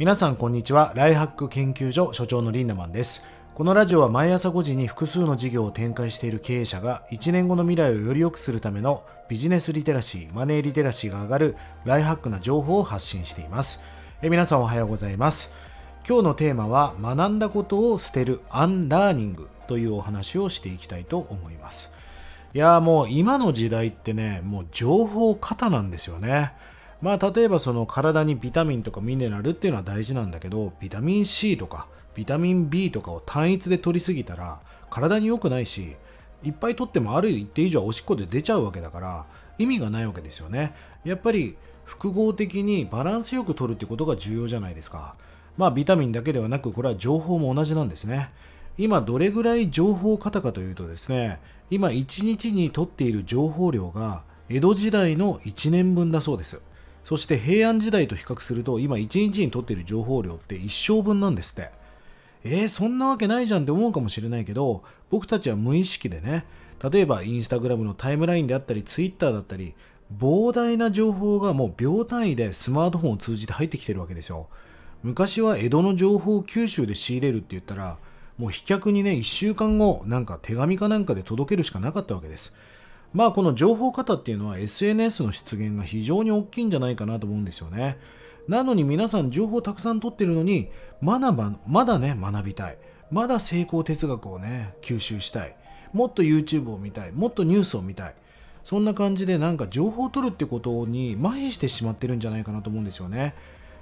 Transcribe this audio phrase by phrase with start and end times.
[0.00, 0.94] 皆さんこんにちは。
[0.96, 3.22] ライハック研究所所長のリンダマンです。
[3.54, 13.84] このラジオは毎朝5時に複数の事業を展開している経営者が1年後の未来をより良くするためのビジネスリテラシーマネーリテラシーが上がるライハックな情報を発信しています。
[14.22, 15.52] え皆さんおはようございます。
[16.08, 21.92] 今日のテーマは学んだことを捨てるアンラーニングというお話をしていきたいと思います。
[22.54, 26.54] いやもう今の時代ってねもう情報過多なんですよね。
[27.02, 34.60] まあ例えばその体にビタミンとかミネラルっていうのは大事なんだけどビタミン C とかビタミン B とかを単一で取りすぎたら
[34.90, 35.96] 体に良くないし
[36.42, 39.26] いっぱい取ってもある一定以上おしっこで出ちゃうわけだから
[39.58, 40.74] 意味がないわけですよね。
[41.04, 45.16] やっぱり複合的にバランスよく取るってことが重要じゃないですか。
[45.58, 48.30] まあビタミンだけではなくこれは情報も同じなんですね。
[48.78, 56.62] 今どれぐらい情報過多かというとですね今1日に取っている情報量が江戸時代の1年分だそうです。
[57.04, 61.80] そして平安時代と比較すると今1日に取っている情報量って一生分なんですって。
[62.42, 66.46] えー、そんなわけないじゃんって思うかもしれないけど僕たちは無意識でね
[66.82, 69.74] 例えばインスタグラムのタイムラインであったりツイッターだったり
[70.16, 74.48] 膨大な情報がもう秒単位でスマートフォンを通じて入ってきてるわけですよ
[75.02, 77.98] 昔は江戸の情報を九州で仕入れるって言ったら
[78.38, 82.54] もう飛脚にね1週間後なんか手紙かなんかで届けるしかなかったわけです。
[83.12, 87.98] まあこの情報型っていうのは SNS の出現が非常に大きいんじゃないかなと思うんですよね。
[88.48, 92.78] なのに皆さん情報たくさん取ってるのにまだまだね学びたい。
[93.10, 95.56] まだ成功哲学をね吸収したい。
[95.92, 97.12] もっと YouTube を見たい。
[97.12, 98.14] もっとニュースを見たい。
[98.62, 103.34] そんな感じでなんか情報を取るってことに麻痺してしまってるんじゃないかなと思うんですよね。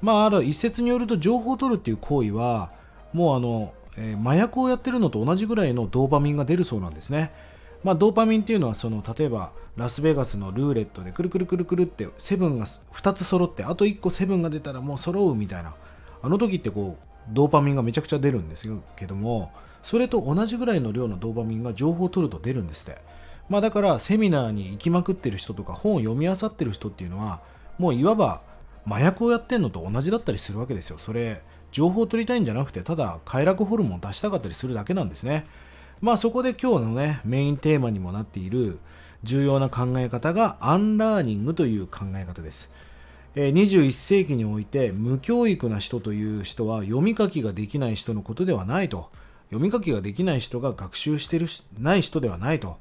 [0.00, 2.72] まあある一説によると情報を取るっていう行為は
[3.12, 7.32] もうあの、えー、麻薬をやってるのと同じぐらいのドーパミンが出るそうなんですね。
[7.82, 15.74] まあ、ドーパミンっていうのはその例えばラスベガスのルーレットでくるくるくるくるってセブンが2つ揃ってあと1個セブンが出たらもう揃うみたいな。
[16.22, 23.00] あの時ってこうドーパミンがめちゃくちゃ出るんですけどもそれと同じぐらいの量のドーパミンが情報を取ると出るんですって。
[23.48, 27.40] まあだからセミナーに行きまくってる人とか本を読み漁ってる人っていうのは
[27.78, 28.42] もういわば
[28.86, 30.98] 麻薬をやってんのと同じだったりするわけですよ。
[30.98, 31.42] それ
[31.72, 35.46] 情報を取りたいんじゃなくてただ快楽ホルモンを出したかったりするだけなんですね。
[36.00, 38.78] まあそこで今日のね、メインテーマにもなっている
[39.22, 42.72] 重要な考え方がアンラーニングという考え方です。
[43.34, 49.10] 21世紀において無教育な人という人は読み書きができない人のことではないと。
[49.50, 51.46] 読み書きができない人が学習してる
[51.78, 52.78] ない人ではないと。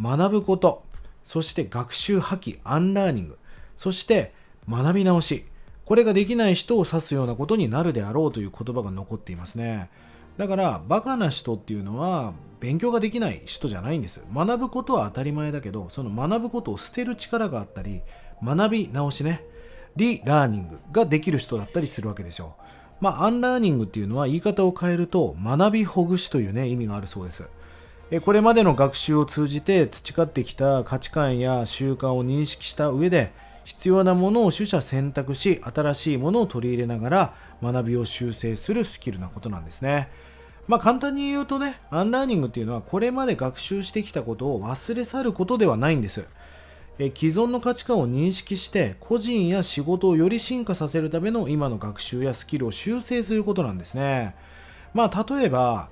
[0.00, 0.84] 学ぶこと、
[1.24, 3.38] そして学習破棄、アンラーニング、
[3.76, 4.32] そして
[4.68, 5.44] 学び直し。
[5.84, 9.90] これができない人を指すようなことになるであろうという言葉が残っていますね。
[10.36, 18.02] だからバカな人っていうのは勉強ができない人じゃないんです学ぶことは当たり前だけどその学ぶことを捨てる力があったり
[18.42, 19.44] 学び直しね。
[19.96, 22.56] リラーニングができる人だったりするわけですよ。
[23.00, 27.48] まあアンラーニングっていうのは言い方を変えると学びほぐしというね意味があるそうです。
[28.24, 33.32] これまでの学習を通じて培ってきた価値観や習慣を認識した上で
[33.64, 37.34] 必要なものを取捨選択し新しいものを取り入れながら
[37.72, 40.08] 学びを修正するスキルなことなんですね。
[40.66, 46.26] まあ簡単に言うとね、アンラーニングっていうのはこれまで学習してきたことを忘れ去ることではないんです。
[46.98, 54.36] え既存の価値観を認識して個人や仕事をより進化させるための今の学習やスキルを修正することなんですね。
[54.92, 55.88] まあ例えば、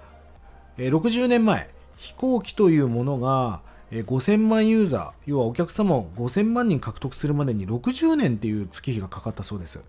[0.78, 9.84] え60年前、飛行機というものが5000万ユーザー、要はお客様を5000万人獲得するまでに60年っていう月日がかかったそうです。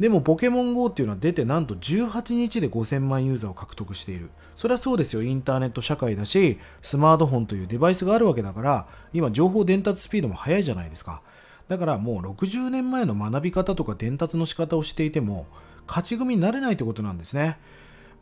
[0.00, 4.30] でもポケモン GO っていうのは出てなんと18日で5000万ユーザーを獲得している。
[4.54, 5.22] それはそうですよ。
[5.22, 11.20] インターネット社会だし、スマートフォンというデバイスがあるわけだから、今情報伝達スピードも速いじゃないですか。
[11.68, 15.46] だからもう60年前の学び方とか伝達の仕方をしていても、
[15.86, 17.58] 勝ち組になれないってことなんですね。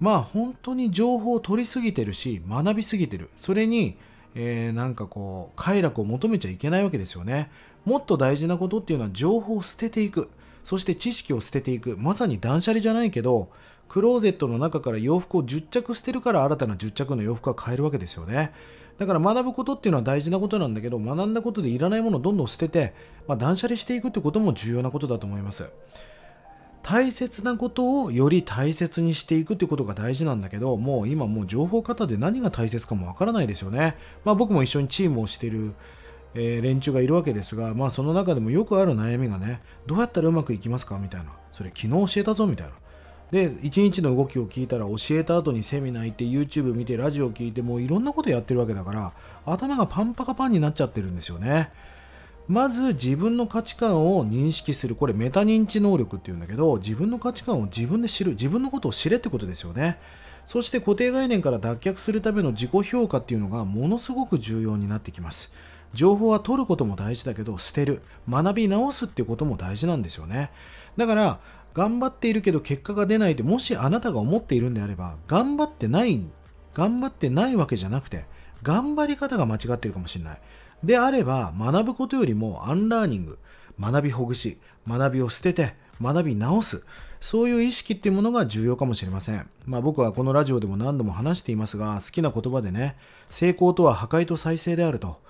[0.00, 3.30] まあ本当に情報を取りすぎてるし、学びすぎてる。
[3.36, 3.96] それに、
[4.34, 7.52] えー、なんかこう、快楽を求めちゃいけないわけですよね。
[7.84, 10.28] もっと大事なことっていうのは情報を捨てていく。
[10.68, 11.96] そして知識を捨てていく。
[11.96, 13.48] まさに断捨離じゃないけど
[13.88, 18.52] クローゼットの中から洋服を10着捨てるから新たな10着の洋服が買えるわけですよね。
[18.98, 22.92] だから学ぶことっていうのは大事なことなんだけど学んだことでいらないものをどんどん捨てて、
[23.26, 25.70] まあ、断捨離していくってことも重要なことだと思います。
[26.82, 33.96] 大切なことをより大切にしていくってことが大事なんだけどもう今もう情報型で何が大切かもわからないですよね。
[34.26, 35.72] まあ僕も一緒にチームをしてる
[36.34, 41.32] えー、連中がいるわけですが、まあ、その中でもよくある悩みがね、どうやったらうまくいきますかみたいな。
[41.52, 42.72] それ昨日教えたぞみたいな。
[43.30, 49.12] で、一日の動きを聞いたら教えた後にセミナー行って YouTube 見てラジオ聞いてもういろんなことやってるわけだから
[49.44, 51.70] 頭がパンパカパンになっちゃってるんですよね。
[52.48, 59.98] まず自分の価値観を認識するこれメタ認知能力っていうんだけど自分の価値観を自分で知る自分のことを知れってことですよね
[60.46, 65.52] そして固定概念から脱却するための自己評価っていうのがものすごく重要になってきます
[65.94, 70.50] 情報は取ることも大事だけど捨てる学び直すっていうことも大事なんですよね
[70.96, 71.40] だから
[71.74, 76.22] 頑張っているけど結果が出ないってもしあなたが思っているんであれば頑張ってない
[76.74, 78.24] 頑張ってないわけじゃなくて
[78.62, 80.40] 頑張り方が間違ってるかもしれない
[80.82, 83.38] であれば学ぶことよりもアンラーニング
[83.80, 86.82] 学びほぐし学びを捨てて学び直す
[87.20, 89.48] そういう意識っていうものが重要かもしれません。
[89.66, 92.96] まあ僕はこのラジオでも何度も話していますが、好きな言葉でね、
[93.28, 95.20] 成功とは破壊と再生であると。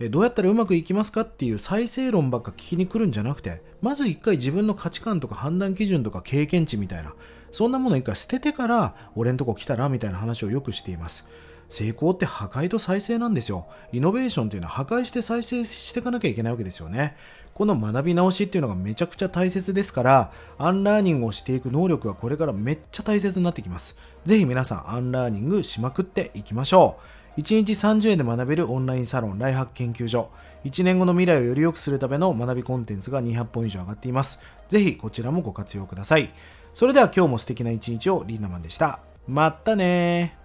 [0.00, 7.14] どうやったらうまくいきますかっていう再生論ばっか聞きに来るんじゃなくて、まず一回自分の価値観とか判断基準とか経験値みたいな、
[7.50, 11.26] そんなもの一回捨ててから、俺んとこ来たらみたいな話をよくしています。
[11.68, 13.66] 成功って破壊と再生なんですよ。
[13.92, 17.16] イノベーションっていうのは破壊して再生していかなきゃいけないわけですよね。
[17.54, 23.98] この学び直しっていうのがめちゃくちゃ大切ですから、アンラーニングをしていく能力がこれからめっちゃ大切になってきます。
[24.24, 27.17] ぜひ皆さん、アンラーニングしまくっていきましょう。
[27.38, 30.30] 1日30円で学べるオンラインサロン、ライハック研究所。
[30.64, 34.40] 1年後の未来をより良くするための学びコンテンツが200本以上上がっています。
[34.68, 36.30] ぜひこちらもご活用ください。
[36.74, 38.98] それでは今日も素敵な一日をリンダマンでした。
[39.28, 40.36] またね